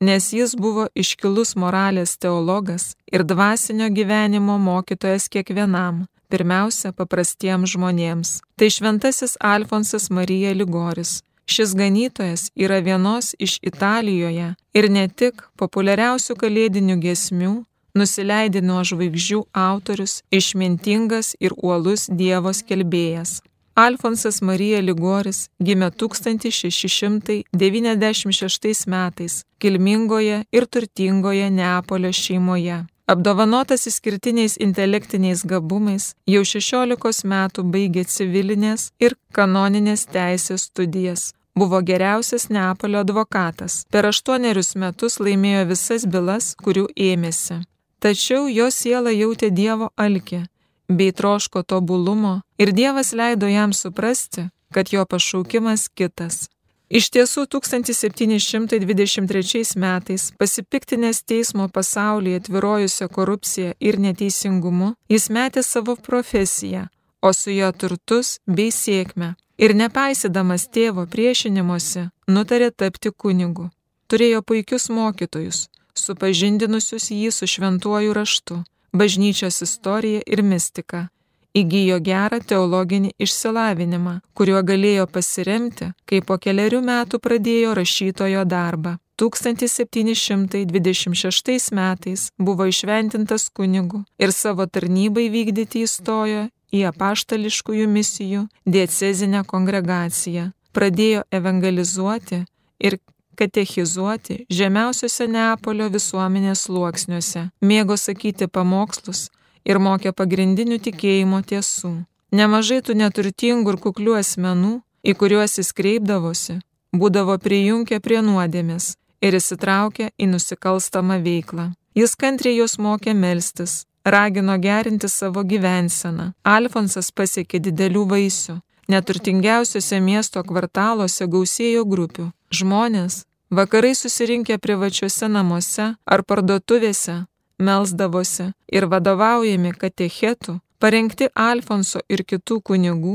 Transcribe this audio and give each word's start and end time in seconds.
nes 0.00 0.28
jis 0.32 0.54
buvo 0.54 0.86
iškilus 0.94 1.56
moralės 1.58 2.14
teologas 2.22 2.92
ir 3.10 3.26
dvasinio 3.26 3.88
gyvenimo 3.90 4.54
mokytojas 4.62 5.26
kiekvienam, 5.34 6.04
pirmiausia, 6.30 6.92
paprastiems 6.94 7.74
žmonėms. 7.74 8.36
Tai 8.54 8.68
šventasis 8.70 9.34
Alfonsas 9.42 10.12
Marija 10.14 10.54
Ligoris. 10.54 11.22
Šis 11.48 11.72
ganytojas 11.74 12.50
yra 12.54 12.78
vienos 12.84 13.32
iš 13.40 13.56
Italijoje 13.64 14.52
ir 14.76 14.90
ne 14.92 15.08
tik 15.08 15.42
populiariausių 15.58 16.36
kalėdinių 16.38 16.98
gesmių, 17.02 17.54
nusileidė 17.98 18.60
nuo 18.64 18.82
žvaigždžių 18.90 19.40
autorius, 19.66 20.22
išmintingas 20.30 21.26
ir 21.40 21.52
uolus 21.58 22.08
Dievo 22.08 22.52
skelbėjas. 22.54 23.40
Alfonsas 23.78 24.42
Marija 24.42 24.80
Ligoris 24.82 25.46
gimė 25.62 25.94
1696 26.02 28.90
metais 28.90 29.44
kilmingoje 29.62 30.42
ir 30.50 30.66
turtingoje 30.66 31.50
Neapolio 31.50 32.12
šeimoje. 32.12 32.86
Apdovanotas 33.08 33.86
išskirtiniais 33.86 34.56
intelektiniais 34.60 35.44
gabumais, 35.46 36.14
jau 36.26 36.44
16 36.44 37.24
metų 37.24 37.62
baigė 37.72 38.04
civilinės 38.04 38.92
ir 39.00 39.14
kanoninės 39.32 40.06
teisės 40.12 40.62
studijas. 40.68 41.34
Buvo 41.54 41.80
geriausias 41.80 42.50
Neapolio 42.50 42.98
advokatas. 43.06 43.84
Per 43.90 44.06
aštuonerius 44.10 44.74
metus 44.74 45.20
laimėjo 45.22 45.64
visas 45.72 46.06
bylas, 46.06 46.54
kurių 46.64 46.88
ėmėsi. 46.94 47.62
Tačiau 47.98 48.48
jo 48.48 48.70
siela 48.70 49.10
jautė 49.10 49.50
Dievo 49.50 49.90
alkį 49.96 50.44
bei 50.88 51.12
troško 51.12 51.62
tobulumo 51.62 52.40
ir 52.58 52.72
Dievas 52.72 53.12
leido 53.12 53.46
jam 53.46 53.72
suprasti, 53.72 54.48
kad 54.70 54.92
jo 54.92 55.04
pašaukimas 55.04 55.88
kitas. 55.88 56.48
Iš 56.88 57.10
tiesų 57.12 57.44
1723 57.52 59.76
metais 59.76 60.32
pasipiktinės 60.40 61.20
teismo 61.28 61.68
pasaulyje 61.68 62.40
tvirojusią 62.46 63.08
korupciją 63.12 63.72
ir 63.80 63.98
neteisingumu, 64.00 64.94
jis 65.12 65.28
metė 65.28 65.62
savo 65.62 65.96
profesiją, 65.96 66.88
o 67.20 67.32
su 67.36 67.50
jo 67.52 67.72
turtus 67.72 68.38
bei 68.46 68.70
sėkmę 68.72 69.34
ir 69.58 69.74
nepaisydamas 69.76 70.68
tėvo 70.72 71.06
priešinimuose 71.12 72.10
nutarė 72.28 72.70
tapti 72.70 73.10
kunigu. 73.12 73.70
Turėjo 74.08 74.40
puikius 74.40 74.88
mokytojus, 74.88 75.68
supažindinusius 75.98 77.10
jį 77.10 77.30
su 77.34 77.46
šventuoju 77.46 78.14
raštu, 78.16 78.62
bažnyčios 78.92 79.62
istorija 79.66 80.22
ir 80.26 80.42
mistika. 80.42 81.08
Įgyjo 81.56 81.96
gerą 82.04 82.44
teologinį 82.44 83.14
išsilavinimą, 83.24 84.20
kuriuo 84.36 84.60
galėjo 84.62 85.06
pasiremti, 85.10 85.92
kai 86.08 86.20
po 86.22 86.38
keliarių 86.38 86.80
metų 86.84 87.18
pradėjo 87.24 87.74
rašytojo 87.78 88.44
darbą. 88.44 88.98
1726 89.18 91.72
metais 91.74 92.30
buvo 92.38 92.66
išventintas 92.70 93.48
kunigu 93.48 94.04
ir 94.22 94.32
savo 94.32 94.66
tarnybai 94.66 95.28
vykdyti 95.34 95.82
įstojo 95.88 96.48
į 96.70 96.84
apaštališkųjų 96.92 97.86
misijų 97.90 98.42
diecezinę 98.74 99.40
kongregaciją, 99.52 100.44
pradėjo 100.76 101.20
evangelizuoti 101.34 102.38
ir 102.78 102.92
katechizuoti 103.40 104.42
žemiausiuose 104.58 105.26
Neapolio 105.30 105.88
visuomenės 105.94 106.66
sluoksniuose, 106.66 107.48
mėgo 107.62 107.96
sakyti 107.96 108.48
pamokslus 108.50 109.28
ir 109.64 109.80
mokė 109.82 110.12
pagrindinių 110.20 110.78
tikėjimo 110.86 111.42
tiesų. 111.50 111.92
Nemažai 112.38 112.82
tų 112.84 112.98
neturtingų 113.02 113.74
ir 113.74 113.80
kuklių 113.84 114.18
asmenų, 114.20 114.74
į 115.08 115.14
kuriuos 115.20 115.58
jis 115.60 115.72
kreipdavosi, 115.72 116.58
būdavo 116.92 117.38
prijungę 117.40 118.00
prie 118.04 118.20
nuodėmės 118.24 118.96
ir 119.24 119.36
įsitraukę 119.38 120.10
į 120.18 120.32
nusikalstamą 120.34 121.18
veiklą. 121.24 121.70
Jis 121.98 122.14
kantriai 122.20 122.58
juos 122.58 122.76
mokė 122.78 123.14
melstis, 123.14 123.84
ragino 124.04 124.58
gerinti 124.58 125.08
savo 125.08 125.42
gyvenseną. 125.42 126.32
Alfonsas 126.44 127.10
pasiekė 127.10 127.60
didelių 127.64 128.04
vaisių. 128.12 128.58
Neturtingiausiuose 128.88 129.98
miesto 130.00 130.42
kvartaluose 130.44 131.26
gausėjo 131.28 131.84
grupių. 131.84 132.30
Žmonės, 132.54 133.24
Vakarai 133.50 133.94
susirinkę 133.94 134.58
privačiuose 134.60 135.28
namuose 135.32 135.84
ar 136.04 136.22
parduotuvėse, 136.28 137.14
melsdavosi 137.58 138.50
ir 138.68 138.86
vadovaujami 138.92 139.72
katechetų, 139.72 140.58
parengti 140.78 141.30
Alfonso 141.34 142.02
ir 142.12 142.26
kitų 142.28 142.58
kunigų, 142.68 143.14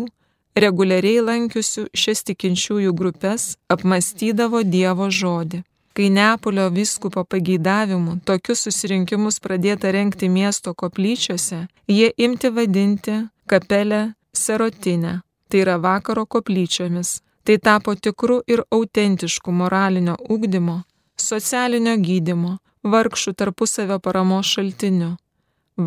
reguliariai 0.58 1.22
lankiusių 1.28 1.86
šias 1.94 2.26
tikinčiųjų 2.30 2.96
grupės, 2.98 3.54
apmastydavo 3.70 4.64
Dievo 4.66 5.12
žodį. 5.14 5.62
Kai 5.94 6.10
Neapolio 6.10 6.72
viskupo 6.74 7.22
pageidavimu 7.30 8.18
tokius 8.26 8.66
susirinkimus 8.66 9.38
pradėta 9.38 9.92
renkti 9.94 10.30
miesto 10.34 10.74
koplyčiose, 10.74 11.68
jie 11.86 12.10
imti 12.18 12.50
vadinti 12.50 13.20
kapelę 13.46 14.02
serotinę, 14.34 15.20
tai 15.50 15.62
yra 15.62 15.78
vakaro 15.78 16.26
koplyčiomis, 16.26 17.20
Tai 17.44 17.58
tapo 17.58 17.96
tikru 17.96 18.42
ir 18.48 18.64
autentišku 18.72 19.52
moralinio 19.52 20.16
ugdymo, 20.36 20.78
socialinio 21.20 21.98
gydimo, 22.06 22.54
vargšų 22.94 23.34
tarpusavio 23.40 24.00
paramos 24.00 24.54
šaltiniu. 24.56 25.12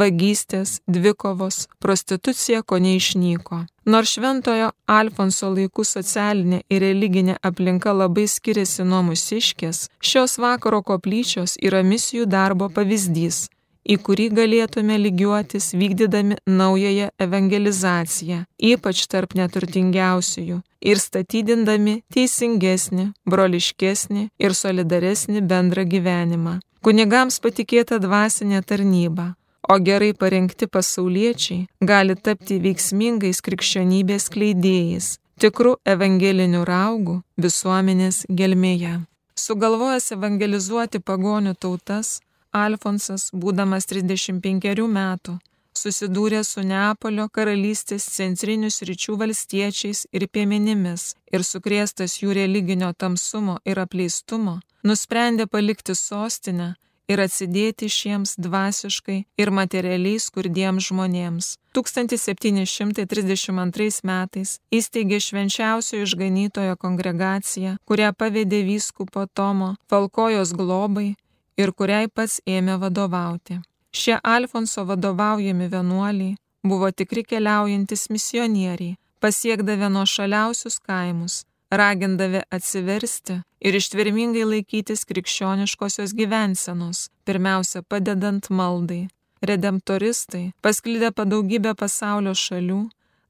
Vagystės, 0.01 0.81
dvikovos, 0.91 1.69
prostitucija 1.79 2.63
ko 2.67 2.81
neišnyko. 2.83 3.61
Nors 3.87 4.17
šventojo 4.17 4.73
Alfonso 4.91 5.53
laikų 5.55 5.85
socialinė 5.87 6.63
ir 6.69 6.83
religinė 6.83 7.37
aplinka 7.51 7.95
labai 7.95 8.27
skiriasi 8.29 8.85
nuo 8.85 9.05
musiškės, 9.07 9.87
šios 10.03 10.41
vakaro 10.43 10.83
koplyčios 10.83 11.55
yra 11.63 11.85
misijų 11.87 12.27
darbo 12.27 12.69
pavyzdys 12.69 13.47
į 13.87 13.97
kurį 14.07 14.27
galėtume 14.35 14.99
lygiuotis 14.99 15.71
vykdydami 15.79 16.39
naująją 16.51 17.11
evangelizaciją, 17.27 18.43
ypač 18.73 19.05
tarp 19.13 19.37
neturtingiausiųjų, 19.39 20.59
ir 20.87 21.01
statydindami 21.03 22.01
teisingesnį, 22.15 23.11
broliškesnį 23.27 24.29
ir 24.39 24.55
solidaresnį 24.55 25.43
bendrą 25.51 25.85
gyvenimą. 25.91 26.61
Kunigams 26.87 27.41
patikėta 27.43 27.99
dvasinė 27.99 28.63
tarnyba, 28.63 29.33
o 29.69 29.79
gerai 29.83 30.13
parengti 30.15 30.69
pasauliečiai 30.71 31.67
gali 31.91 32.15
tapti 32.15 32.61
veiksmingais 32.63 33.43
krikščionybės 33.43 34.29
kleidėjais, 34.35 35.17
tikrų 35.43 35.75
evangelinių 35.95 36.63
raugų 36.69 37.19
visuomenės 37.43 38.23
gelmėje. 38.31 39.01
Sugalvojęs 39.37 40.13
evangelizuoti 40.15 41.03
pagonių 41.03 41.57
tautas, 41.61 42.21
Alfonsas, 42.57 43.29
būdamas 43.35 43.85
35 43.91 44.87
metų, 44.89 45.35
susidūrė 45.77 46.43
su 46.45 46.65
Neapolio 46.67 47.29
karalystės 47.33 48.09
centrinius 48.17 48.83
ryčių 48.89 49.19
valstiečiais 49.23 50.07
ir 50.13 50.29
piemenimis 50.33 51.13
ir 51.33 51.45
sukrėstas 51.51 52.19
jų 52.23 52.37
religinio 52.41 52.93
tamsumo 52.93 53.61
ir 53.65 53.81
apleistumo, 53.85 54.61
nusprendė 54.87 55.47
palikti 55.47 55.95
sostinę 55.99 56.75
ir 57.11 57.19
atsidėti 57.23 57.89
šiems 57.91 58.35
dvasiškai 58.43 59.19
ir 59.41 59.51
materialiai 59.59 60.19
skurdiems 60.23 60.83
žmonėms. 60.89 61.47
1732 61.77 64.01
metais 64.11 64.51
įsteigė 64.79 65.19
švenčiausio 65.29 65.97
išganytojo 66.07 66.75
kongregaciją, 66.83 67.73
kurią 67.89 68.11
pavedė 68.17 68.61
vyskupo 68.67 69.23
Tomo 69.29 69.71
Falkojos 69.91 70.51
globai 70.57 71.09
ir 71.57 71.69
kuriai 71.73 72.07
pats 72.09 72.41
ėmė 72.47 72.75
vadovauti. 72.83 73.61
Šie 73.97 74.19
Alfonso 74.23 74.85
vadovaujami 74.85 75.67
vienuoliai 75.73 76.37
buvo 76.69 76.91
tikri 76.91 77.23
keliaujantis 77.25 78.03
misionieriai, 78.15 78.97
pasiekdavę 79.21 79.89
nuo 79.95 80.05
šaliausius 80.15 80.77
kaimus, 80.89 81.35
ragindavę 81.81 82.43
atsiversti 82.57 83.39
ir 83.67 83.79
ištvermingai 83.81 84.45
laikytis 84.53 85.07
krikščioniškosios 85.09 86.13
gyvensenos, 86.19 87.07
pirmiausia 87.25 87.83
padedant 87.91 88.51
maldai. 88.51 89.07
Redemptoristai, 89.51 90.53
pasklydę 90.65 91.13
po 91.17 91.25
daugybę 91.33 91.73
pasaulio 91.81 92.37
šalių, 92.45 92.83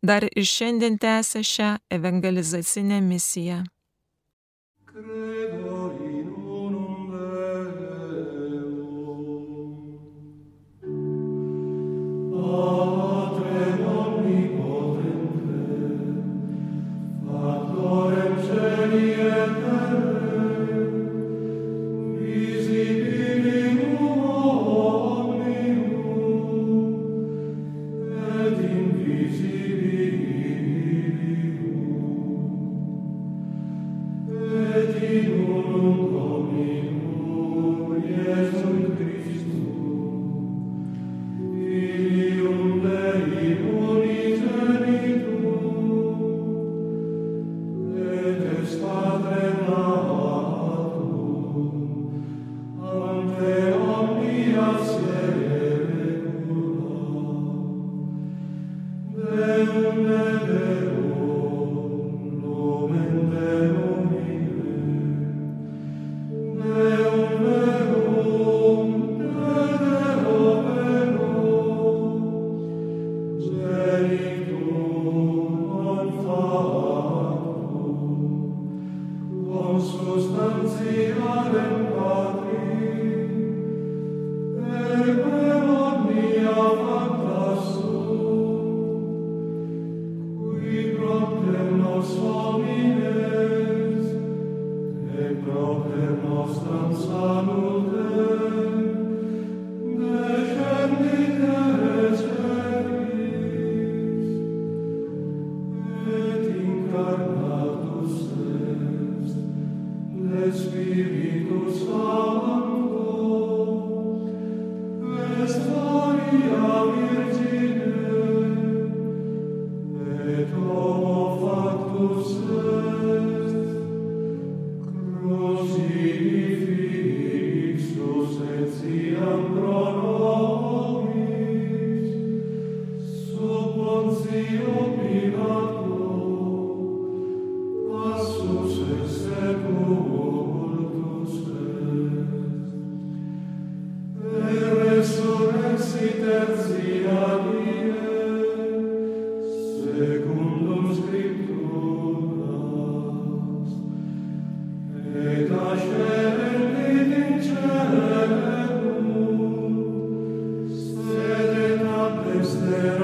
dar 0.02 0.26
ir 0.26 0.50
šiandien 0.56 0.98
tęsia 0.98 1.46
šią 1.52 1.70
evangelizacinę 1.98 3.00
misiją. 3.12 3.62
Credo. 4.90 5.75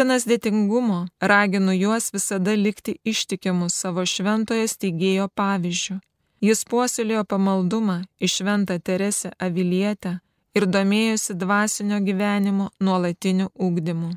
Kupinas 0.00 0.24
dėtingumo, 0.24 1.12
raginu 1.20 1.76
juos 1.76 2.08
visada 2.14 2.54
likti 2.56 2.94
ištikimus 3.04 3.74
savo 3.82 4.00
šventoje 4.08 4.64
steigėjo 4.72 5.28
pavyzdžių. 5.36 6.00
Jis 6.40 6.64
puoselėjo 6.70 7.24
pamaldumą 7.28 8.08
į 8.16 8.26
šventą 8.34 8.80
Teresę 8.80 9.28
Avilietę 9.36 10.24
ir 10.56 10.64
domėjosi 10.64 11.36
dvasinio 11.42 11.98
gyvenimo 12.06 12.70
nuolatiniu 12.80 13.52
ūkdymu. 13.66 14.10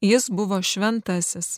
Jis 0.00 0.24
buvo 0.32 0.58
šventasis 0.70 1.48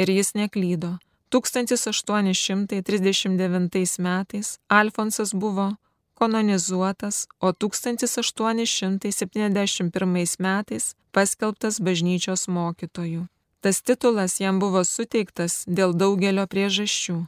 ir 0.00 0.08
jis 0.16 0.28
neklydo. 0.40 0.92
1839 1.28 4.00
metais 4.08 4.48
Alfonsas 4.68 5.30
buvo 5.34 5.76
kanonizuotas, 6.18 7.26
o 7.40 7.52
1871 7.52 10.36
metais 10.38 10.94
paskelbtas 11.12 11.80
bažnyčios 11.80 12.48
mokytoju. 12.48 13.26
Tas 13.60 13.82
titulas 13.82 14.40
jam 14.40 14.60
buvo 14.60 14.84
suteiktas 14.84 15.64
dėl 15.66 15.94
daugelio 15.96 16.46
priežasčių. 16.46 17.26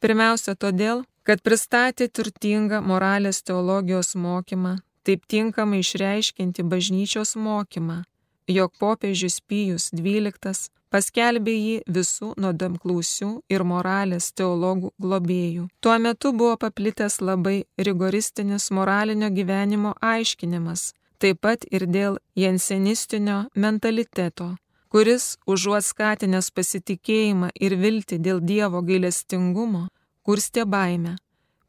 Pirmiausia 0.00 0.54
todėl, 0.54 1.04
kad 1.22 1.42
pristatė 1.46 2.08
turtingą 2.08 2.80
moralės 2.84 3.42
teologijos 3.42 4.14
mokymą, 4.14 4.76
taip 5.04 5.26
tinkamai 5.26 5.78
išreiškinti 5.84 6.62
bažnyčios 6.62 7.36
mokymą, 7.36 8.02
jog 8.48 8.72
popiežius 8.80 9.40
Pijus 9.40 9.90
XII 9.94 10.70
paskelbė 10.90 11.54
jį 11.54 11.76
visų 11.96 12.32
nuodamklausių 12.42 13.30
ir 13.54 13.64
moralės 13.72 14.30
teologų 14.36 14.92
globėjų. 15.02 15.68
Tuo 15.80 15.98
metu 15.98 16.32
buvo 16.36 16.56
paplitęs 16.64 17.20
labai 17.22 17.64
rigoristinis 17.78 18.70
moralinio 18.74 19.30
gyvenimo 19.30 19.94
aiškinimas, 20.00 20.90
taip 21.22 21.40
pat 21.46 21.64
ir 21.70 21.86
dėl 21.86 22.18
jensenistinio 22.38 23.44
mentaliteto, 23.54 24.54
kuris 24.90 25.36
užuot 25.46 25.86
skatinęs 25.86 26.50
pasitikėjimą 26.56 27.52
ir 27.54 27.76
viltį 27.78 28.18
dėl 28.26 28.42
Dievo 28.42 28.82
gailestingumo, 28.82 29.86
kurstė 30.26 30.66
baimę, 30.66 31.16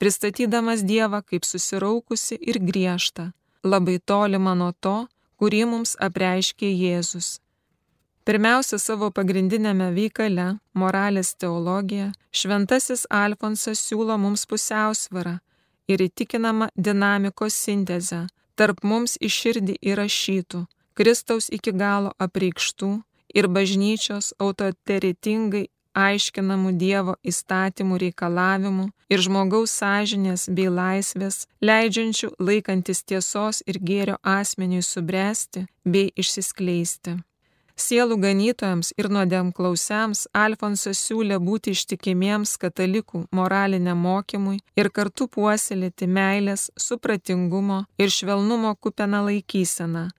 pristatydamas 0.02 0.82
Dievą 0.82 1.22
kaip 1.22 1.46
susiraukusi 1.46 2.40
ir 2.42 2.58
griežtą, 2.58 3.30
labai 3.64 4.00
tolimą 4.00 4.58
nuo 4.58 4.72
to, 4.74 4.98
kurį 5.38 5.64
mums 5.70 5.96
apreiškė 6.08 6.70
Jėzus. 6.70 7.38
Pirmiausia, 8.22 8.78
savo 8.78 9.10
pagrindinėme 9.10 9.88
veikale- 9.96 10.60
moralės 10.82 11.34
teologija, 11.36 12.12
šventasis 12.32 13.08
Alfonsas 13.10 13.82
siūlo 13.82 14.18
mums 14.20 14.46
pusiausvarą 14.46 15.40
ir 15.88 16.00
įtikinamą 16.08 16.68
dinamikos 16.78 17.54
sintezę 17.54 18.28
tarp 18.56 18.84
mums 18.84 19.18
į 19.18 19.30
širdį 19.38 19.76
įrašytų, 19.82 20.68
Kristaus 20.94 21.50
iki 21.50 21.72
galo 21.72 22.12
apreikštų 22.26 22.92
ir 23.34 23.48
bažnyčios 23.48 24.34
autoritingai 24.38 25.66
aiškinamų 25.98 26.76
Dievo 26.78 27.16
įstatymų 27.32 27.98
reikalavimų 28.06 28.86
ir 29.10 29.24
žmogaus 29.26 29.74
sąžinės 29.82 30.46
bei 30.56 30.70
laisvės, 30.70 31.48
leidžiančių 31.62 32.32
laikantis 32.40 33.04
tiesos 33.04 33.64
ir 33.66 33.82
gėrio 33.90 34.18
asmeniui 34.22 34.84
subręsti 34.86 35.66
bei 35.84 36.12
išsiskleisti. 36.16 37.18
Sielų 37.80 38.18
ganytojams 38.22 38.92
ir 39.00 39.10
nuodėmklausiams 39.14 40.28
Alfonsas 40.38 41.02
siūlė 41.08 41.38
būti 41.42 41.76
ištikimiems 41.76 42.58
katalikų 42.62 43.26
moraliniam 43.32 43.98
mokymui 43.98 44.60
ir 44.76 44.90
kartu 44.90 45.28
puoselėti 45.28 46.08
meilės, 46.08 46.70
supratingumo 46.78 47.86
ir 47.98 48.10
švelnumo 48.10 48.76
kupeną 48.76 49.24
laikyseną, 49.30 50.10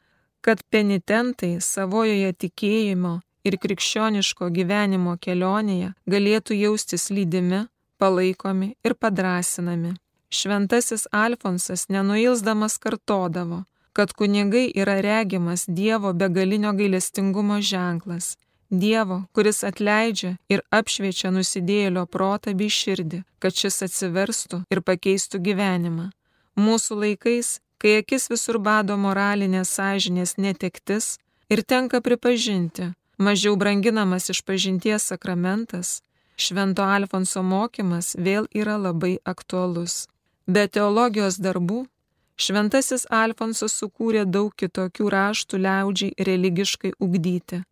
kad 0.40 0.62
penitentai 0.71 1.59
savojoje 1.61 2.32
tikėjimo 2.44 3.21
ir 3.44 3.59
krikščioniško 3.59 4.49
gyvenimo 4.54 5.16
kelionėje 5.21 5.92
galėtų 6.09 6.56
jaustis 6.59 7.11
lydimi, 7.11 7.66
palaikomi 7.99 8.75
ir 8.85 8.94
padrasinami. 8.94 9.97
Šventasis 10.32 11.04
Alfonsas 11.12 11.90
nenuilsdamas 11.92 12.78
kartodavo, 12.80 13.64
kad 13.92 14.12
kunigai 14.12 14.70
yra 14.75 15.00
regimas 15.00 15.66
Dievo 15.68 16.12
begalinio 16.12 16.72
gailestingumo 16.72 17.61
ženklas. 17.61 18.37
Dievo, 18.70 19.25
kuris 19.32 19.61
atleidžia 19.68 20.37
ir 20.49 20.62
apšviečia 20.72 21.28
nusidėjėlio 21.34 22.06
protą 22.08 22.54
bei 22.56 22.72
širdį, 22.72 23.20
kad 23.38 23.52
šis 23.52 23.82
atsiverstų 23.87 24.62
ir 24.72 24.80
pakeistų 24.80 25.42
gyvenimą. 25.49 26.06
Mūsų 26.56 26.96
laikais, 27.02 27.58
kai 27.76 27.99
akis 28.00 28.30
visur 28.32 28.58
bado 28.58 28.96
moralinės 28.96 29.75
sąžinės 29.76 30.38
netektis 30.38 31.18
ir 31.52 31.61
tenka 31.62 32.00
pripažinti, 32.00 32.94
mažiau 33.18 33.61
branginamas 33.61 34.32
išpažinties 34.32 35.12
sakramentas, 35.12 36.00
Švento 36.37 36.82
Alfonso 36.82 37.42
mokymas 37.42 38.14
vėl 38.18 38.49
yra 38.56 38.78
labai 38.80 39.18
aktualus. 39.32 40.06
Be 40.49 40.64
teologijos 40.66 41.37
darbų 41.38 41.84
Šventasis 42.40 43.04
Alfonsas 43.10 43.74
sukūrė 43.80 44.24
daug 44.26 44.52
kitokių 44.56 45.08
raštų 45.12 45.60
liaudžiai 45.66 46.26
religiškai 46.28 46.92
ugdyti. 46.98 47.62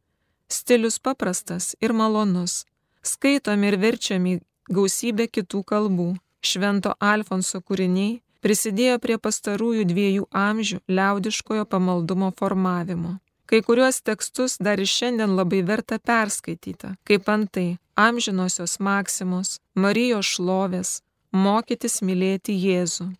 Stilius 0.50 0.98
paprastas 0.98 1.74
ir 1.80 1.92
malonus, 1.92 2.64
skaitomi 3.02 3.70
ir 3.70 3.78
verčiami 3.80 4.40
gausybė 4.70 5.28
kitų 5.30 5.62
kalbų. 5.64 6.10
Švento 6.40 6.94
Alfonso 7.00 7.60
kūriniai 7.60 8.20
prisidėjo 8.40 8.98
prie 9.04 9.18
pastarųjų 9.20 9.84
dviejų 9.90 10.28
amžių 10.32 10.78
liaudiškojo 10.88 11.66
pamaldumo 11.68 12.30
formavimo. 12.38 13.18
Kai 13.50 13.60
kuriuos 13.66 14.00
tekstus 14.06 14.56
dar 14.62 14.80
ir 14.80 14.88
šiandien 14.88 15.34
labai 15.36 15.60
verta 15.66 15.98
perskaityti, 15.98 16.94
kaip 17.04 17.28
antai 17.28 17.78
amžinosios 17.98 18.78
maksimos, 18.78 19.58
Marijos 19.74 20.36
šlovės, 20.36 21.00
mokytis 21.32 22.00
mylėti 22.06 22.54
Jėzų. 22.54 23.10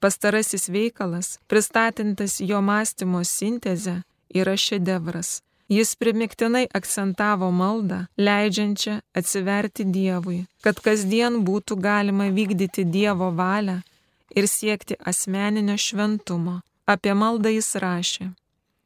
Pastarasis 0.00 0.68
veikalas, 0.68 1.38
pristatintas 1.46 2.40
jo 2.40 2.60
mąstymo 2.62 3.24
sintezę, 3.24 4.02
yra 4.34 4.56
šedevras. 4.56 5.42
Jis 5.68 5.94
primiktinai 5.96 6.66
akcentavo 6.78 7.50
maldą, 7.50 7.98
leidžiančią 8.26 8.94
atsiverti 9.18 9.84
Dievui, 9.96 10.38
kad 10.64 10.80
kasdien 10.86 11.36
būtų 11.46 11.76
galima 11.78 12.26
vykdyti 12.38 12.82
Dievo 12.96 13.28
valią 13.30 13.76
ir 14.34 14.48
siekti 14.48 14.96
asmeninio 15.10 15.76
šventumo. 15.78 16.56
Apie 16.86 17.14
maldą 17.14 17.52
jis 17.54 17.70
rašė. 17.84 18.26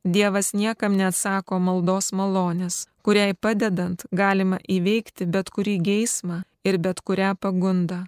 Dievas 0.05 0.53
niekam 0.53 0.99
neatsako 1.01 1.57
maldos 1.59 2.11
malonės, 2.13 2.83
kuriai 3.05 3.33
padedant 3.33 4.05
galima 4.13 4.59
įveikti 4.69 5.25
bet 5.25 5.49
kurį 5.55 5.79
geismą 5.89 6.43
ir 6.69 6.77
bet 6.77 7.01
kurią 7.01 7.33
pagundą. 7.41 8.03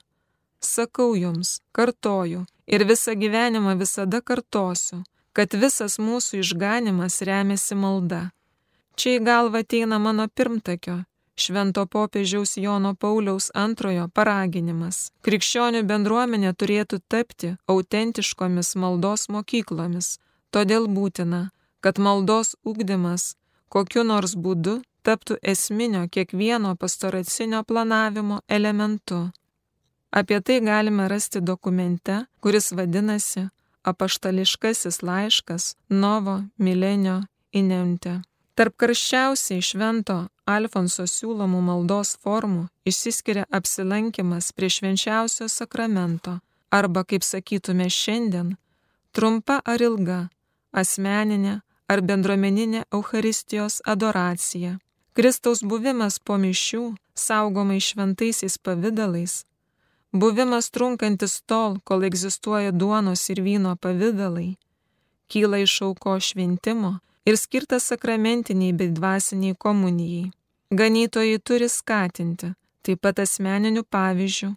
Sakau 0.60 1.14
jums, 1.16 1.62
kartoju, 1.72 2.44
ir 2.66 2.84
visą 2.86 3.14
gyvenimą 3.14 3.76
visada 3.78 4.20
kartosiu, 4.20 5.02
kad 5.32 5.54
visas 5.54 5.98
mūsų 5.98 6.42
išganimas 6.42 7.20
remiasi 7.28 7.78
malda. 7.78 8.22
Čia 8.96 9.18
į 9.18 9.24
galvą 9.28 9.62
ateina 9.64 9.98
mano 10.00 10.26
pirmtakio, 10.28 11.04
švento 11.36 11.86
popiežiaus 11.86 12.56
Jono 12.56 12.94
Pauliaus 12.94 13.50
antrojo 13.54 14.08
paraginimas. 14.08 15.10
Krikščionių 15.26 15.82
bendruomenė 15.88 16.54
turėtų 16.54 17.02
tapti 17.08 17.56
autentiškomis 17.68 18.76
maldos 18.80 19.28
mokyklomis, 19.28 20.16
todėl 20.50 20.88
būtina, 20.88 21.50
kad 21.84 22.00
maldos 22.00 22.56
ugdymas 22.64 23.34
kokiu 23.68 24.04
nors 24.10 24.34
būdu 24.44 24.80
taptų 25.06 25.38
esminio 25.52 26.06
kiekvieno 26.10 26.74
pastoracinio 26.80 27.62
planavimo 27.64 28.40
elementu. 28.48 29.26
Apie 30.10 30.40
tai 30.40 30.60
galime 30.60 31.08
rasti 31.08 31.40
dokumente, 31.40 32.26
kuris 32.40 32.72
vadinasi 32.72 33.48
apaštališkasis 33.82 35.02
laiškas 35.02 35.76
Novo 35.88 36.42
Milenio 36.58 37.22
Inente. 37.52 38.22
Tarp 38.54 38.74
karščiausiai 38.80 39.62
švento 39.62 40.16
Alfonso 40.48 41.04
siūlomų 41.04 41.60
maldos 41.68 42.14
formų 42.24 42.68
išsiskiria 42.88 43.44
apsilankimas 43.58 44.52
prie 44.56 44.70
švenčiausio 44.72 45.48
sakramento 45.52 46.38
arba, 46.70 47.04
kaip 47.04 47.22
sakytume 47.22 47.90
šiandien, 47.90 48.54
trumpa 49.12 49.60
ar 49.64 49.82
ilga, 49.82 50.20
asmeninė 50.72 51.60
ar 51.88 52.02
bendruomeninė 52.02 52.86
Euharistijos 52.92 53.82
adoracija. 53.86 54.78
Kristaus 55.16 55.62
buvimas 55.64 56.18
po 56.18 56.36
mišių, 56.40 56.94
saugomai 57.16 57.78
šventaisiais 57.80 58.58
pavydalais, 58.58 59.44
buvimas 60.20 60.70
trunkantis 60.70 61.40
tol, 61.46 61.76
kol 61.84 62.04
egzistuoja 62.08 62.72
duonos 62.72 63.22
ir 63.32 63.42
vyno 63.46 63.76
pavydalai, 63.76 64.56
kyla 65.30 65.58
iš 65.64 65.74
auko 65.86 66.16
šventimo 66.20 66.98
ir 67.28 67.36
skirtas 67.36 67.88
sakramentiniai 67.90 68.72
bei 68.72 68.92
dvasiniai 68.98 69.58
komunijai. 69.64 70.30
Ganytojai 70.70 71.38
turi 71.38 71.68
skatinti, 71.68 72.52
taip 72.82 73.00
pat 73.00 73.18
asmeniniu 73.24 73.84
pavyzdžiu, 73.84 74.54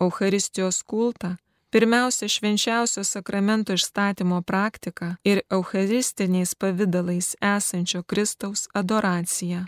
Euharistijos 0.00 0.82
kultą, 0.82 1.36
pirmiausia 1.70 2.28
švenčiausio 2.28 3.04
sakramento 3.04 3.72
išstatymo 3.72 4.42
praktika 4.42 5.14
ir 5.24 5.40
eucharistiniais 5.50 6.54
pavydalais 6.54 7.32
esančio 7.40 8.02
Kristaus 8.02 8.68
adoracija 8.74 9.64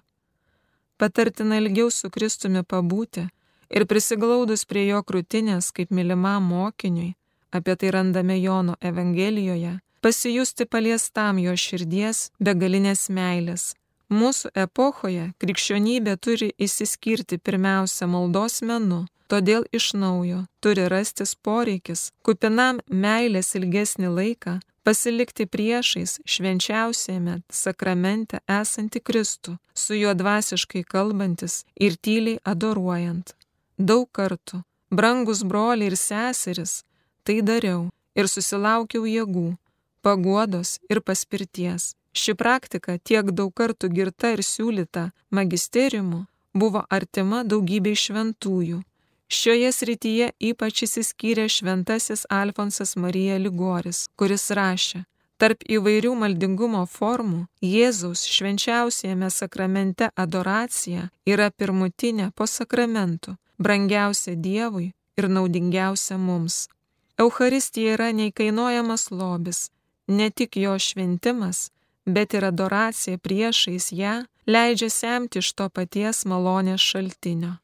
patartina 0.99 1.57
ilgiau 1.63 1.91
su 1.91 2.11
Kristumi 2.11 2.65
pabūti 2.67 3.29
ir 3.71 3.87
prisiglaudus 3.87 4.65
prie 4.65 4.87
jo 4.89 5.03
krūtinės 5.03 5.73
kaip 5.77 5.91
mylimam 5.95 6.49
mokiniui, 6.53 7.15
apie 7.51 7.77
tai 7.77 7.93
randame 7.97 8.39
Jono 8.41 8.77
Evangelijoje, 8.81 9.79
pasijusti 10.01 10.67
paliestam 10.67 11.39
jo 11.43 11.57
širdies 11.57 12.29
begalinės 12.41 13.09
meilės. 13.11 13.75
Mūsų 14.09 14.55
epochoje 14.57 15.33
krikščionybė 15.43 16.17
turi 16.17 16.53
įsiskirti 16.57 17.37
pirmiausia 17.39 18.09
maldos 18.09 18.63
menu, 18.63 19.05
todėl 19.29 19.67
iš 19.73 19.93
naujo 19.93 20.47
turi 20.65 20.89
rastis 20.89 21.35
poreikis 21.35 22.09
kupinam 22.25 22.81
meilės 22.89 23.53
ilgesnį 23.59 24.09
laiką 24.09 24.55
pasilikti 24.89 25.45
priešais 25.45 26.15
švenčiausiame 26.25 27.43
sakramente 27.53 28.41
esantį 28.49 29.03
Kristų, 29.05 29.59
su 29.77 29.99
juo 29.99 30.15
dvasiškai 30.17 30.81
kalbantis 30.89 31.61
ir 31.77 32.01
tyliai 32.01 32.41
adoruojant. 32.49 33.35
Daug 33.79 34.09
kartų, 34.13 34.63
brangus 34.91 35.45
broliai 35.47 35.93
ir 35.93 35.97
seseris, 35.97 36.83
tai 37.23 37.41
dariau 37.43 37.87
ir 38.19 38.27
susilaukiau 38.27 39.07
jėgų, 39.07 39.55
paguodos 40.03 40.79
ir 40.91 41.01
paspirties. 41.01 41.95
Ši 42.19 42.35
praktika 42.35 42.99
tiek 42.99 43.31
daug 43.31 43.55
kartų 43.55 43.93
girta 43.95 44.35
ir 44.35 44.43
siūlyta 44.43 45.11
magisteriumu 45.31 46.25
buvo 46.59 46.83
artima 46.91 47.45
daugybei 47.47 47.95
šventųjų, 47.95 48.83
Šioje 49.29 49.69
srityje 49.77 50.27
ypač 50.41 50.87
įsiskyrė 50.87 51.51
šventasis 51.53 52.23
Alfonsas 52.33 52.95
Marija 52.97 53.35
Ligoris, 53.37 54.07
kuris 54.17 54.47
rašė, 54.57 55.03
tarp 55.37 55.67
įvairių 55.69 56.15
maldingumo 56.17 56.87
formų 56.89 57.43
Jėzaus 57.61 58.23
švenčiausiame 58.25 59.29
sakramente 59.29 60.09
adoracija 60.17 61.11
yra 61.29 61.51
pirmutinė 61.53 62.31
po 62.33 62.49
sakramentų, 62.49 63.37
brangiausia 63.59 64.35
Dievui 64.35 64.93
ir 65.19 65.29
naudingiausia 65.29 66.19
mums. 66.19 66.69
Eucharistija 67.19 67.97
yra 67.97 68.13
neįkainojamas 68.15 69.11
lobis, 69.11 69.71
ne 70.07 70.31
tik 70.31 70.57
jo 70.57 70.79
šventimas, 70.79 71.71
bet 72.07 72.35
ir 72.35 72.45
adoracija 72.45 73.19
priešais 73.19 73.93
ją 73.93 74.25
leidžia 74.47 74.91
semti 74.91 75.43
iš 75.43 75.53
to 75.53 75.69
paties 75.69 76.25
malonės 76.25 76.81
šaltinio. 76.81 77.59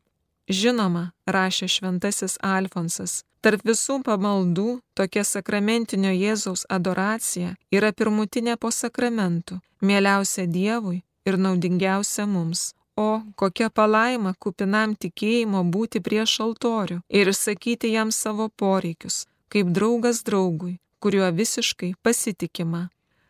Žinoma, 0.48 1.12
rašė 1.24 1.68
šventasis 1.72 2.36
Alfonsas, 2.44 3.22
tarp 3.40 3.64
visų 3.64 4.02
pamaldų 4.04 4.80
tokia 4.98 5.24
sakramentinio 5.24 6.12
Jėzaus 6.12 6.66
adoracija 6.68 7.54
yra 7.72 7.92
pirmutinė 7.96 8.58
po 8.60 8.68
sakramentų, 8.74 9.60
mieliausia 9.80 10.44
Dievui 10.44 11.00
ir 11.24 11.40
naudingiausia 11.40 12.26
mums. 12.28 12.74
O 12.96 13.22
kokia 13.36 13.70
palaima 13.70 14.34
kupinam 14.38 14.94
tikėjimo 14.94 15.64
būti 15.76 16.02
prieš 16.06 16.38
altorių 16.46 17.00
ir 17.08 17.30
išsakyti 17.32 17.90
jam 17.94 18.12
savo 18.14 18.48
poreikius, 18.62 19.24
kaip 19.50 19.72
draugas 19.74 20.22
draugui, 20.28 20.78
kuriuo 21.02 21.32
visiškai 21.34 21.94
pasitikima. 22.02 22.88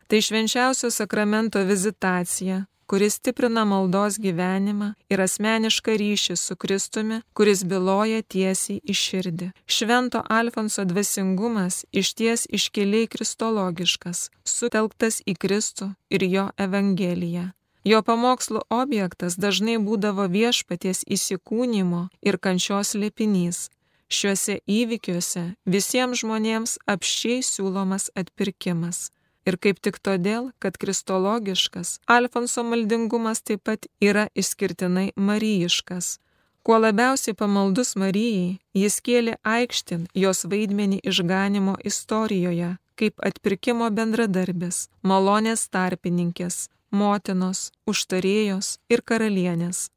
Tai 0.08 0.20
švenčiausio 0.20 0.90
sakramento 0.92 1.62
vizitacija, 1.64 2.66
kuris 2.86 3.16
stiprina 3.16 3.64
maldos 3.64 4.18
gyvenimą 4.20 4.90
ir 5.10 5.24
asmenišką 5.24 5.96
ryšį 6.02 6.36
su 6.36 6.56
Kristumi, 6.60 7.22
kuris 7.32 7.64
byloja 7.64 8.20
tiesiai 8.22 8.82
į 8.84 8.96
širdį. 9.00 9.50
Švento 9.64 10.22
Alfonso 10.38 10.84
dvasingumas 10.84 11.84
išties 12.02 12.46
iškeliai 12.52 13.08
kristologiškas, 13.08 14.28
sutelktas 14.44 15.22
į 15.24 15.38
Kristų 15.40 15.94
ir 16.12 16.28
jo 16.28 16.48
Evangeliją. 16.68 17.50
Jo 17.84 18.00
pamokslų 18.00 18.62
objektas 18.72 19.36
dažnai 19.36 19.76
būdavo 19.76 20.24
viešpaties 20.32 21.04
įsikūnymo 21.04 22.06
ir 22.24 22.38
kančios 22.40 22.94
lėpinys. 22.96 23.68
Šiuose 24.08 24.60
įvykiuose 24.64 25.42
visiems 25.68 26.22
žmonėms 26.22 26.78
apščiai 26.88 27.42
siūlomas 27.44 28.08
atpirkimas 28.16 29.10
ir 29.44 29.58
kaip 29.60 29.80
tik 29.84 30.00
todėl, 30.00 30.50
kad 30.58 30.76
kristologiškas 30.80 31.98
Alfonso 32.08 32.64
maldingumas 32.64 33.42
taip 33.44 33.64
pat 33.68 33.88
yra 34.00 34.28
išskirtinai 34.34 35.12
marijiškas. 35.16 36.18
Kuo 36.64 36.78
labiausiai 36.80 37.36
pamaldus 37.36 37.92
Marijai, 38.00 38.60
jis 38.72 38.94
kėlė 39.04 39.34
aikštin 39.44 40.06
jos 40.16 40.46
vaidmenį 40.48 41.02
išganimo 41.04 41.74
istorijoje, 41.84 42.70
kaip 42.96 43.20
atpirkimo 43.20 43.90
bendradarbės, 43.92 44.86
malonės 45.04 45.66
tarpininkės, 45.68 46.70
motinos, 46.94 47.68
užtarėjos 47.90 48.78
ir 48.88 49.02
karalienės. 49.02 49.88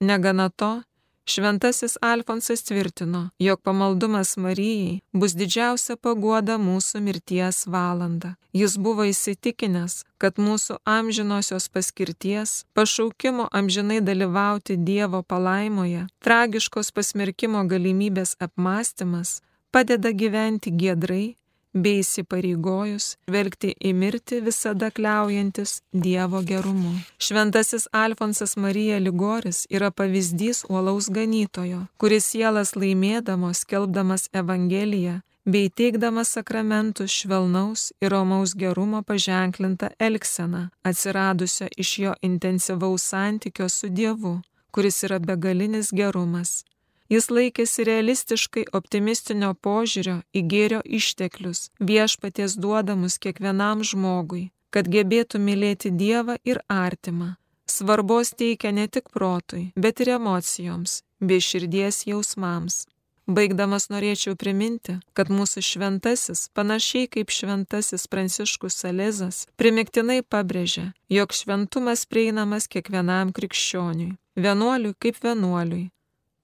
Negana 0.00 0.50
to, 0.50 0.82
Šventasis 1.28 1.96
Alfonsas 2.00 2.62
tvirtino, 2.62 3.30
jog 3.38 3.60
pamaldumas 3.62 4.36
Marijai 4.36 5.00
bus 5.12 5.32
didžiausia 5.34 5.96
paguoda 5.98 6.54
mūsų 6.54 7.00
mirties 7.02 7.64
valanda. 7.66 8.36
Jis 8.54 8.76
buvo 8.78 9.02
įsitikinęs, 9.10 10.04
kad 10.22 10.38
mūsų 10.38 10.76
amžinosios 10.86 11.66
paskirties, 11.74 12.52
pašaukimo 12.78 13.48
amžinai 13.50 13.98
dalyvauti 14.06 14.76
Dievo 14.78 15.24
palaimoje, 15.26 16.06
tragiškos 16.22 16.92
pasmerkimo 16.94 17.64
galimybės 17.66 18.36
apmąstymas 18.38 19.40
padeda 19.74 20.14
gyventi 20.14 20.70
giedrai 20.70 21.34
bei 21.76 22.00
įsipareigojus 22.02 23.12
žvelgti 23.28 23.74
į 23.76 23.92
mirtį 24.00 24.40
visada 24.48 24.90
kliaujantis 24.90 25.80
Dievo 25.92 26.42
gerumu. 26.50 26.96
Šventasis 27.22 27.86
Alfonsas 27.92 28.56
Marija 28.56 28.98
Ligoris 29.02 29.66
yra 29.70 29.92
pavyzdys 29.92 30.64
uolaus 30.68 31.10
ganytojo, 31.12 31.84
kuris 32.00 32.32
sielas 32.32 32.74
laimėdamos, 32.80 33.62
skelbdamas 33.66 34.28
Evangeliją 34.32 35.20
bei 35.46 35.70
teikdamas 35.70 36.32
sakramentus 36.34 37.10
švelnaus 37.20 37.92
ir 38.02 38.10
romaus 38.10 38.54
gerumo 38.58 39.02
paženklintą 39.06 39.92
elkseną, 39.98 40.62
atsiradusią 40.88 41.68
iš 41.82 41.90
jo 41.98 42.14
intensyvaus 42.22 43.02
santykio 43.12 43.68
su 43.68 43.88
Dievu, 43.88 44.40
kuris 44.74 45.04
yra 45.06 45.18
begalinis 45.18 45.92
gerumas. 45.94 46.64
Jis 47.12 47.28
laikėsi 47.30 47.86
realistiškai 47.86 48.64
optimistinio 48.74 49.52
požiūrio 49.62 50.18
į 50.34 50.42
gėrio 50.50 50.80
išteklius, 50.98 51.70
viešpaties 51.78 52.58
duodamus 52.58 53.20
kiekvienam 53.22 53.84
žmogui, 53.86 54.50
kad 54.74 54.90
gebėtų 54.90 55.38
mylėti 55.38 55.94
Dievą 55.94 56.40
ir 56.44 56.62
artimą. 56.68 57.36
Svarbos 57.66 58.34
teikia 58.34 58.70
ne 58.74 58.86
tik 58.88 59.10
protui, 59.14 59.70
bet 59.76 60.02
ir 60.02 60.16
emocijoms 60.18 61.00
bei 61.20 61.40
širdies 61.42 62.04
jausmams. 62.10 62.84
Baigdamas 63.26 63.88
norėčiau 63.90 64.36
priminti, 64.38 65.00
kad 65.10 65.32
mūsų 65.34 65.62
šventasis, 65.66 66.44
panašiai 66.54 67.08
kaip 67.10 67.32
šventasis 67.34 68.06
Pranciškus 68.06 68.78
Salezas, 68.78 69.40
primiktinai 69.58 70.20
pabrėžia, 70.22 70.92
jog 71.10 71.34
šventumas 71.34 72.06
prieinamas 72.06 72.70
kiekvienam 72.70 73.32
krikščioniui, 73.34 74.14
vienuoliui 74.38 74.94
kaip 75.02 75.18
vienuoliui, 75.26 75.88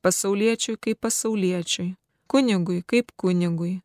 pasauliečiui 0.03 0.77
kaip 0.81 1.01
pasauliečiui, 1.05 1.95
kunigui 2.31 2.83
kaip 2.87 3.13
kunigui, 3.17 3.81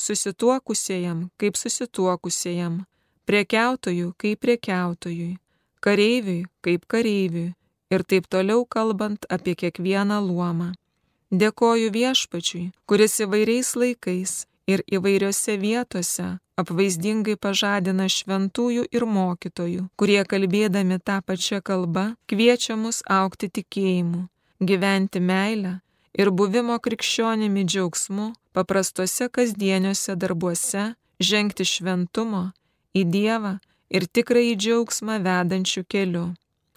susituokusiejam 0.00 1.28
kaip 1.40 1.54
susituokusiejam, 1.62 2.84
priekiautojui 3.26 4.12
kaip 4.18 4.40
priekiautojui, 4.40 5.36
kareiviui 5.80 6.44
kaip 6.64 6.84
kareiviui 6.86 7.54
ir 7.90 8.04
taip 8.04 8.28
toliau 8.32 8.64
kalbant 8.64 9.26
apie 9.28 9.54
kiekvieną 9.54 10.20
luomą. 10.28 10.70
Dėkoju 11.30 11.90
viešpačiui, 11.94 12.70
kuris 12.90 13.20
įvairiais 13.22 13.76
laikais 13.78 14.32
ir 14.66 14.82
įvairiose 14.96 15.54
vietose 15.62 16.26
apvaizdingai 16.60 17.36
pažadina 17.44 18.08
šventųjų 18.10 18.86
ir 18.96 19.06
mokytojų, 19.06 19.86
kurie 19.98 20.20
kalbėdami 20.32 20.98
tą 21.06 21.20
pačią 21.26 21.60
kalbą 21.70 22.04
kviečia 22.30 22.76
mus 22.76 23.00
aukti 23.20 23.48
tikėjimu, 23.58 24.26
gyventi 24.60 25.20
meilę 25.20 25.80
ir 26.18 26.30
buvimo 26.30 26.78
krikščionimi 26.78 27.64
džiaugsmu 27.64 28.32
paprastuose 28.52 29.28
kasdieniuose 29.28 30.16
darbuose, 30.16 30.84
žengti 31.20 31.64
šventumo 31.64 32.50
į 32.96 33.04
Dievą 33.14 33.56
ir 33.90 34.06
tikrąjį 34.06 34.54
džiaugsmą 34.64 35.18
vedančių 35.24 35.84
keliu. 35.88 36.28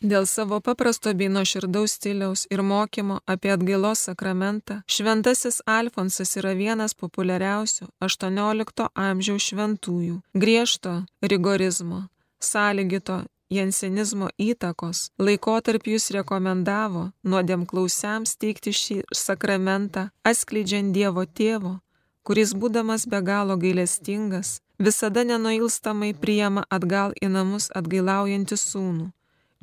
Dėl 0.03 0.25
savo 0.27 0.57
paprasto 0.59 1.13
bei 1.15 1.29
nuoširdaus 1.31 1.93
stiliaus 1.95 2.41
ir 2.51 2.59
mokymo 2.59 3.21
apie 3.33 3.53
atgailos 3.53 4.01
sakramentą, 4.09 4.81
šventasis 4.87 5.61
Alfonsas 5.63 6.35
yra 6.41 6.51
vienas 6.59 6.91
populiariausių 6.99 7.87
XVIII 8.03 8.89
amžiaus 8.99 9.47
šventųjų- 9.47 10.17
griežto 10.43 11.05
rigorizmo, 11.23 12.09
sąlygito 12.39 13.23
jensenizmo 13.49 14.29
įtakos 14.39 15.09
laikotarp 15.19 15.87
jūs 15.87 16.09
rekomendavo 16.15 17.09
nuodėm 17.23 17.65
klausiams 17.69 18.37
teikti 18.37 18.73
šį 18.73 18.99
sakramentą, 19.15 20.09
atskleidžiant 20.23 20.93
Dievo 20.95 21.25
tėvo, 21.25 21.79
kuris 22.23 22.53
būdamas 22.53 23.07
be 23.09 23.19
galo 23.21 23.57
gailestingas, 23.57 24.59
visada 24.79 25.23
nenuilstamai 25.27 26.13
priema 26.13 26.63
atgal 26.69 27.11
į 27.21 27.31
namus 27.35 27.69
atgailaujantį 27.75 28.59
sūnų 28.59 29.11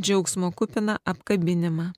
džiaugsmo 0.01 0.53
kupiną 0.57 0.97
apkabinimą. 1.05 1.93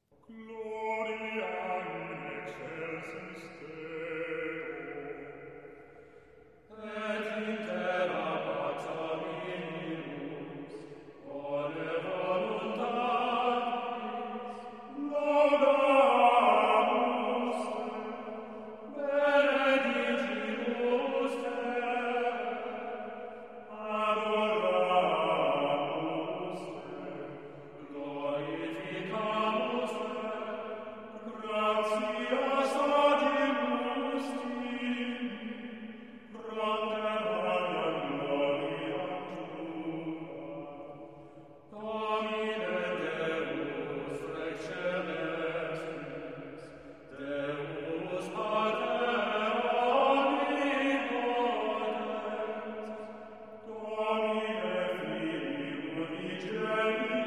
Amen. 56.45 57.22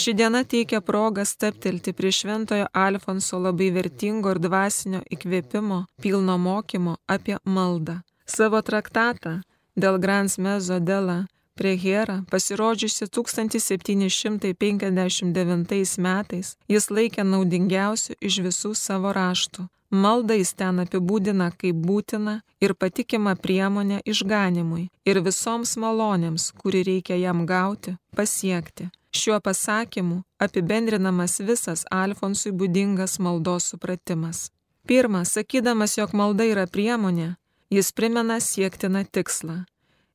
Ši 0.00 0.14
diena 0.16 0.40
teikia 0.44 0.80
progą 0.80 1.24
steptelti 1.24 1.92
prie 1.92 2.12
šventojo 2.12 2.66
Alfonso 2.72 3.38
labai 3.38 3.70
vertingo 3.70 4.30
ir 4.32 4.38
dvasinio 4.40 5.00
įkvėpimo, 5.12 5.84
pilno 6.00 6.38
mokymo 6.40 6.96
apie 7.14 7.36
maldą. 7.44 8.00
Savo 8.24 8.62
traktatą 8.64 9.40
dėl 9.76 9.98
Grans 10.00 10.38
Mezo 10.38 10.80
Dela 10.80 11.26
prie 11.54 11.76
Hera, 11.82 12.24
pasirodžiusi 12.30 13.04
1759 13.12 15.98
metais, 16.06 16.56
jis 16.74 16.90
laikė 16.96 17.22
naudingiausiu 17.32 18.14
iš 18.20 18.34
visų 18.46 18.74
savo 18.74 19.12
raštų. 19.12 19.62
Maldą 19.90 20.34
jis 20.38 20.52
ten 20.54 20.78
apibūdina 20.80 21.50
kaip 21.60 21.76
būtina 21.88 22.40
ir 22.64 22.72
patikima 22.72 23.36
priemonė 23.36 24.00
išganimui 24.14 24.88
ir 25.04 25.20
visoms 25.28 25.76
malonėms, 25.76 26.52
kuri 26.56 26.80
reikia 26.88 27.16
jam 27.20 27.44
gauti, 27.44 27.96
pasiekti. 28.16 28.88
Šiuo 29.12 29.40
pasakymu 29.40 30.22
apibendrinamas 30.38 31.40
visas 31.40 31.84
Alfonsui 31.90 32.52
būdingas 32.52 33.18
maldos 33.18 33.66
supratimas. 33.72 34.50
Pirma, 34.86 35.24
sakydamas, 35.24 35.96
jog 35.98 36.14
malda 36.14 36.46
yra 36.46 36.66
priemonė, 36.66 37.34
jis 37.74 37.90
primena 37.92 38.38
siektiną 38.40 39.02
tikslą. 39.14 39.64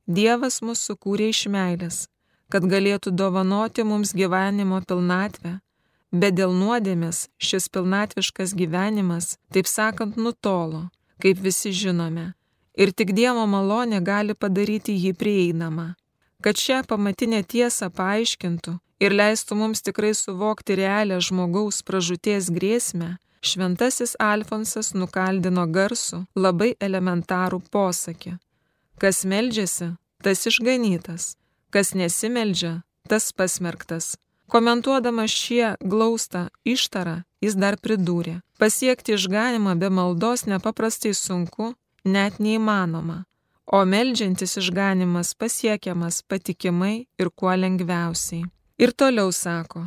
Dievas 0.07 0.61
mus 0.61 0.81
sukūrė 0.87 1.29
iš 1.33 1.45
meilės, 1.51 1.97
kad 2.49 2.65
galėtų 2.71 3.11
dovanoti 3.11 3.83
mums 3.83 4.13
gyvenimo 4.15 4.79
pilnatvę, 4.87 5.59
bet 6.11 6.37
dėl 6.39 6.55
nuodėmės 6.55 7.27
šis 7.37 7.67
pilnatviškas 7.73 8.55
gyvenimas, 8.55 9.35
taip 9.51 9.67
sakant, 9.67 10.15
nutolo, 10.15 10.85
kaip 11.19 11.41
visi 11.43 11.73
žinome, 11.75 12.31
ir 12.77 12.91
tik 12.91 13.11
Dievo 13.17 13.45
malonė 13.49 13.99
gali 14.03 14.35
padaryti 14.35 14.95
jį 14.95 15.13
prieinamą. 15.19 15.93
Kad 16.43 16.59
šią 16.61 16.83
pamatinę 16.87 17.41
tiesą 17.43 17.89
paaiškintų, 17.89 18.77
ir 18.99 19.15
leistų 19.15 19.57
mums 19.59 19.83
tikrai 19.85 20.13
suvokti 20.15 20.77
realią 20.79 21.19
žmogaus 21.23 21.81
pražūties 21.87 22.49
grėsmę, 22.55 23.15
šventasis 23.45 24.15
Alfonsas 24.19 24.93
nukaldino 24.95 25.65
garsų 25.67 26.25
labai 26.35 26.73
elementarų 26.79 27.61
posakį. 27.71 28.37
Kas 29.01 29.25
meldžiasi, 29.27 29.93
tas 30.23 30.45
išganytas, 30.49 31.35
kas 31.69 31.93
nesimeldžia, 31.93 32.81
tas 33.09 33.31
pasmerktas. 33.35 34.15
Komentuodamas 34.47 35.33
šie 35.33 35.73
glaustą 35.81 36.47
ištarą, 36.63 37.23
jis 37.41 37.55
dar 37.57 37.79
pridūrė, 37.81 38.39
pasiekti 38.61 39.15
išganimą 39.17 39.73
be 39.81 39.89
maldos 39.89 40.45
nepaprastai 40.45 41.15
sunku, 41.17 41.73
net 42.05 42.37
neįmanoma, 42.39 43.23
o 43.65 43.81
meldžiantis 43.89 44.59
išganimas 44.61 45.33
pasiekiamas 45.33 46.21
patikimai 46.29 47.07
ir 47.17 47.31
kuo 47.33 47.55
lengviausiai. 47.57 48.45
Ir 48.77 48.91
toliau 48.91 49.31
sako, 49.31 49.85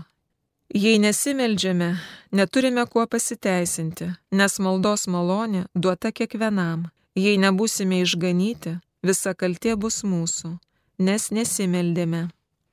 jei 0.72 0.98
nesimeldžiame, 0.98 1.90
neturime 2.32 2.86
kuo 2.86 3.02
pasiteisinti, 3.06 4.06
nes 4.32 4.54
maldos 4.64 5.04
malonė 5.12 5.66
duota 5.74 6.08
kiekvienam. 6.08 6.86
Jei 7.18 7.36
nebūsime 7.36 7.98
išganyti, 8.00 8.78
visa 9.04 9.34
kaltė 9.34 9.74
bus 9.76 10.00
mūsų, 10.08 10.54
nes 11.04 11.28
nesimeldėme. 11.36 12.28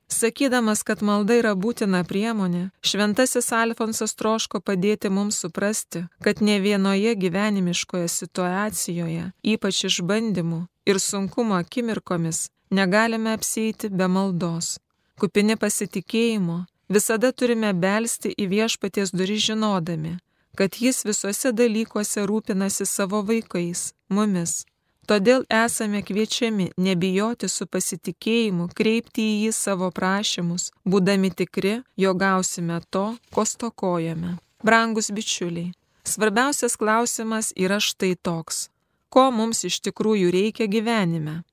Sakydamas, 0.08 0.80
kad 0.88 1.02
malda 1.04 1.36
yra 1.36 1.52
būtina 1.52 2.00
priemonė, 2.08 2.70
šventasis 2.80 3.52
Alfonsas 3.52 4.16
troško 4.16 4.62
padėti 4.64 5.10
mums 5.12 5.42
suprasti, 5.44 6.06
kad 6.24 6.40
ne 6.40 6.56
vienoje 6.64 7.12
gyvenimiškoje 7.12 8.08
situacijoje, 8.08 9.32
ypač 9.42 9.84
išbandymų, 9.90 10.64
ir 10.88 11.02
sunkumo 11.02 11.60
akimirkomis 11.60 12.46
negalime 12.70 13.34
apsėti 13.36 13.90
be 13.92 14.08
maldos. 14.08 14.78
Kupini 15.16 15.56
pasitikėjimo 15.56 16.66
visada 16.92 17.30
turime 17.32 17.72
belsti 17.72 18.34
į 18.36 18.46
viešpaties 18.50 19.14
duris 19.16 19.46
žinodami, 19.48 20.18
kad 20.58 20.76
jis 20.76 21.04
visuose 21.08 21.52
dalykuose 21.56 22.24
rūpinasi 22.28 22.84
savo 22.84 23.22
vaikais, 23.24 23.92
mumis. 24.12 24.66
Todėl 25.06 25.44
esame 25.48 26.02
kviečiami 26.02 26.72
nebijoti 26.82 27.48
su 27.48 27.64
pasitikėjimu 27.70 28.68
kreipti 28.74 29.22
į 29.22 29.34
jį 29.46 29.52
savo 29.54 29.88
prašymus, 29.94 30.72
būdami 30.84 31.30
tikri, 31.30 31.76
jo 31.96 32.12
gausime 32.12 32.80
to, 32.90 33.06
ko 33.32 33.44
stokojame. 33.46 34.36
Brangus 34.66 35.12
bičiuliai, 35.14 35.72
svarbiausias 36.04 36.74
klausimas 36.76 37.52
yra 37.56 37.78
štai 37.80 38.16
toks. 38.18 38.66
Ko 39.08 39.30
mums 39.30 39.62
iš 39.64 39.78
tikrųjų 39.86 40.32
reikia 40.34 40.66
gyvenime? 40.66 41.44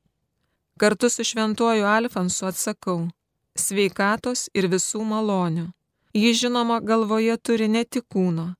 Kartu 0.81 1.07
su 1.13 1.23
šventuoju 1.23 1.85
Alfansu 1.85 2.49
atsakau- 2.49 3.07
sveikatos 3.59 4.49
ir 4.53 4.67
visų 4.71 5.03
malonių. 5.07 5.69
Ji 6.13 6.33
žinoma 6.37 6.79
galvoje 6.81 7.37
turi 7.37 7.67
ne 7.67 7.83
tik 7.85 8.05
kūno, 8.13 8.53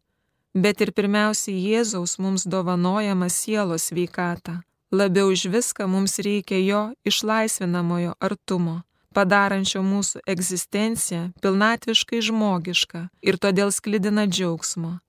bet 0.54 0.82
ir 0.82 0.92
pirmiausiai 0.98 1.60
Jėzaus 1.62 2.18
mums 2.18 2.48
dovanojama 2.50 3.30
sielos 3.30 3.90
sveikata. 3.92 4.62
Labiau 4.94 5.30
už 5.34 5.46
viską 5.54 5.86
mums 5.90 6.20
reikia 6.22 6.60
jo 6.62 6.82
išlaisvinamojo 7.06 8.14
artumo, 8.22 8.82
padarančio 9.14 9.82
mūsų 9.86 10.22
egzistenciją 10.34 11.32
pilnatviškai 11.42 12.22
žmogišką 12.30 13.08
ir 13.22 13.38
todėl 13.42 13.74
sklidina 13.74 14.26
džiaugsmo. 14.30 15.00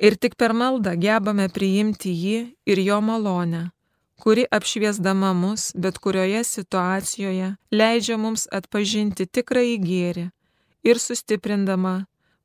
Ir 0.00 0.16
tik 0.20 0.36
per 0.40 0.52
maldą 0.52 0.96
gebame 1.00 1.48
priimti 1.48 2.12
jį 2.12 2.38
ir 2.66 2.80
jo 2.84 3.00
malonę, 3.00 3.70
kuri 4.22 4.44
apšviesdama 4.50 5.32
mus 5.32 5.72
bet 5.74 5.98
kurioje 5.98 6.44
situacijoje 6.44 7.54
leidžia 7.72 8.16
mums 8.16 8.46
atpažinti 8.52 9.26
tikrąjį 9.26 9.76
gėrį 9.88 10.26
ir 10.84 11.00
sustiprindama 11.00 11.96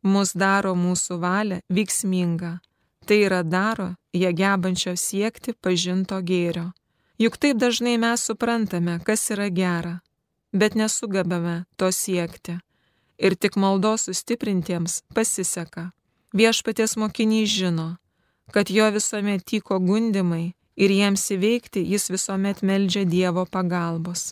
mus 0.04 0.34
daro 0.34 0.74
mūsų 0.76 1.20
valią 1.20 1.60
veiksmingą. 1.70 2.58
Tai 3.06 3.18
yra 3.26 3.44
daro 3.44 3.96
ją 4.14 4.32
gebančio 4.34 4.94
siekti 4.96 5.54
pažinto 5.54 6.20
gėrio. 6.22 6.72
Juk 7.20 7.38
taip 7.38 7.58
dažnai 7.58 7.98
mes 7.98 8.22
suprantame, 8.24 9.00
kas 9.04 9.30
yra 9.34 9.50
gera, 9.50 10.00
bet 10.54 10.76
nesugebame 10.76 11.66
to 11.76 11.92
siekti. 11.92 12.60
Ir 13.18 13.36
tik 13.36 13.58
maldos 13.60 14.08
sustiprintiems 14.08 15.02
pasiseka. 15.16 15.90
Viešpaties 16.32 16.96
mokiniai 17.02 17.50
žino, 17.50 17.98
kad 18.54 18.70
jo 18.70 18.86
visuomet 18.94 19.44
tyko 19.44 19.80
gundimai 19.84 20.54
ir 20.80 20.94
jiems 20.96 21.26
įveikti 21.36 21.84
jis 21.94 22.10
visuomet 22.14 22.64
meldžia 22.64 23.06
Dievo 23.06 23.46
pagalbos. 23.46 24.32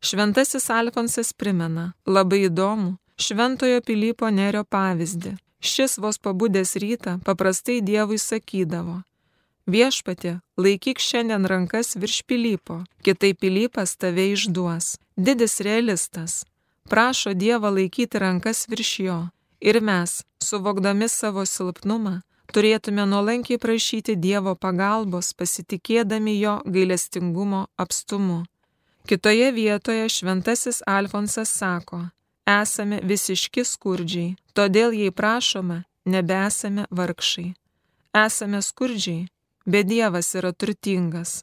Šventasis 0.00 0.70
Alfonsas 0.72 1.32
primena 1.32 1.92
labai 2.06 2.46
įdomu, 2.48 2.96
Šventojo 3.20 3.82
Pilypo 3.84 4.30
Nerio 4.32 4.64
pavyzdį. 4.64 5.36
Šis 5.60 5.98
vos 6.00 6.16
pabudęs 6.16 6.72
rytą 6.80 7.18
paprastai 7.24 7.82
Dievui 7.84 8.16
sakydavo, 8.16 9.02
viešpatė, 9.68 10.38
laikyk 10.56 11.02
šiandien 11.04 11.44
rankas 11.44 11.92
virš 12.00 12.22
Pilypo, 12.24 12.80
kitaip 13.04 13.40
Pilypas 13.44 13.92
tave 14.00 14.30
išduos. 14.32 14.96
Didis 15.20 15.60
realistas, 15.60 16.44
prašo 16.88 17.34
Dievą 17.36 17.74
laikyti 17.76 18.22
rankas 18.24 18.64
virš 18.72 18.92
jo. 19.04 19.20
Ir 19.60 19.82
mes, 19.84 20.22
suvokdami 20.40 21.08
savo 21.12 21.44
silpnumą, 21.44 22.22
turėtume 22.54 23.06
nuolankiai 23.06 23.58
prašyti 23.62 24.16
Dievo 24.16 24.54
pagalbos, 24.54 25.32
pasitikėdami 25.38 26.36
jo 26.40 26.54
gailestingumo 26.66 27.66
apstumu. 27.76 28.44
Kitoje 29.08 29.50
vietoje 29.52 30.08
šventasis 30.08 30.82
Alfonsas 30.86 31.50
sako, 31.50 32.04
esame 32.46 33.00
visiški 33.02 33.64
skurdžiai, 33.64 34.36
todėl 34.54 34.94
jei 34.94 35.10
prašome, 35.10 35.82
nebesame 36.04 36.86
vargšai. 36.90 37.52
Esame 38.24 38.62
skurdžiai, 38.62 39.28
bet 39.66 39.86
Dievas 39.86 40.34
yra 40.34 40.52
turtingas. 40.52 41.40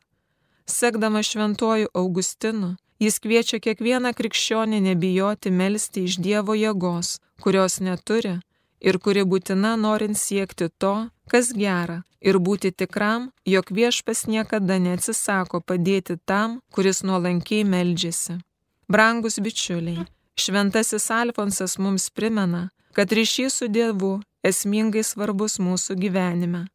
Sekdama 0.67 1.23
šventuoju 1.23 1.87
Augustinu, 1.93 2.75
jis 2.99 3.19
kviečia 3.23 3.61
kiekvieną 3.63 4.11
krikščionį 4.17 4.81
nebijoti 4.89 5.53
melstį 5.53 6.03
iš 6.09 6.19
Dievo 6.19 6.57
jėgos, 6.57 7.17
kurios 7.41 7.79
neturi 7.79 8.39
ir 8.81 8.99
kuri 8.99 9.23
būtina 9.23 9.75
norint 9.79 10.17
siekti 10.17 10.69
to, 10.77 11.09
kas 11.31 11.53
gera, 11.53 12.01
ir 12.21 12.39
būti 12.39 12.71
tikram, 12.71 13.31
jog 13.45 13.71
viešpas 13.71 14.25
niekada 14.27 14.77
neatsisako 14.79 15.61
padėti 15.61 16.17
tam, 16.25 16.59
kuris 16.73 17.03
nuolankiai 17.03 17.63
meldžiasi. 17.63 18.39
Brangus 18.87 19.39
bičiuliai, 19.43 20.05
Šventasis 20.37 21.09
Alfonsas 21.11 21.77
mums 21.77 22.09
primena, 22.09 22.69
kad 22.93 23.11
ryšys 23.11 23.53
su 23.57 23.67
Dievu 23.67 24.19
esmingai 24.45 25.03
svarbus 25.03 25.57
mūsų 25.59 25.97
gyvenime. 25.97 26.67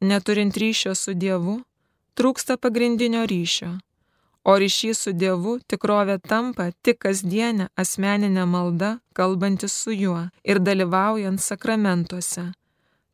Neturint 0.00 0.56
ryšio 0.60 0.92
su 0.94 1.14
Dievu, 1.14 1.62
trūksta 2.18 2.58
pagrindinio 2.60 3.24
ryšio, 3.30 3.70
o 4.44 4.56
ryšys 4.58 5.04
su 5.04 5.12
Dievu 5.12 5.58
tikrovė 5.70 6.18
tampa 6.28 6.70
tik 6.82 6.98
kasdienę 7.04 7.68
asmeninę 7.76 8.46
maldą, 8.46 8.98
kalbantis 9.14 9.72
su 9.72 9.92
juo 9.92 10.26
ir 10.44 10.58
dalyvaujant 10.58 11.40
sakramentuose. 11.40 12.50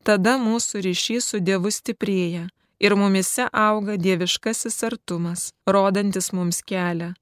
Tada 0.05 0.38
mūsų 0.41 0.83
ryšys 0.88 1.33
su 1.33 1.41
Dievu 1.41 1.71
stiprėja 1.75 2.49
ir 2.81 2.95
mumise 2.97 3.49
auga 3.53 3.97
dieviškasis 3.97 4.85
artumas, 4.91 5.51
rodantis 5.67 6.33
mums 6.33 6.62
kelią 6.62 7.14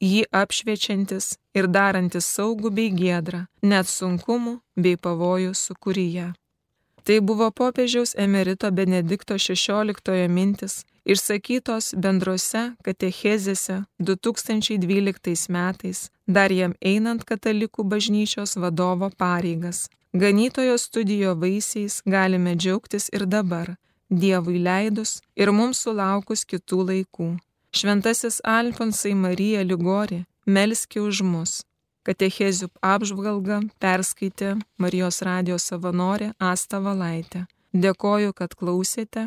jį 0.00 0.26
apšviečiantis 0.30 1.36
ir 1.58 1.66
darantis 1.66 2.26
saugų 2.26 2.70
bei 2.74 2.90
gedrą, 2.94 3.46
net 3.62 3.88
sunkumų 3.90 4.58
bei 4.76 4.96
pavojų 4.96 5.54
sukūryje. 5.54 6.32
Tai 7.04 7.20
buvo 7.24 7.50
popiežiaus 7.50 8.14
emerito 8.14 8.70
Benedikto 8.70 9.34
XVI 9.34 10.28
mintis 10.28 10.84
išsakytos 11.08 11.94
bendrose 11.96 12.62
katechezėse 12.84 13.80
2012 14.10 15.48
metais, 15.56 16.06
dar 16.26 16.52
jam 16.52 16.76
einant 16.92 17.24
katalikų 17.24 17.84
bažnyčios 17.94 18.56
vadovo 18.60 19.10
pareigas. 19.16 19.88
Ganytojo 20.12 20.78
studijo 20.78 21.34
vaisiais 21.36 22.00
galime 22.06 22.56
džiaugtis 22.56 23.10
ir 23.12 23.26
dabar, 23.26 23.76
Dievui 24.10 24.56
leidus 24.64 25.18
ir 25.36 25.50
mums 25.52 25.82
sulaukus 25.84 26.46
kitų 26.48 26.84
laikų. 26.90 27.26
Šventasis 27.76 28.40
Alfonsai 28.40 29.12
Marija 29.12 29.60
Ligori 29.60 30.22
melski 30.46 31.02
už 31.04 31.20
mus. 31.20 31.52
Katechezių 32.08 32.70
apžvalgą 32.80 33.58
perskaitė 33.84 34.54
Marijos 34.80 35.20
radijos 35.28 35.68
savanorė 35.68 36.32
Asta 36.40 36.80
Valaitė. 36.80 37.44
Dėkoju, 37.76 38.32
kad 38.32 38.54
klausėte, 38.56 39.26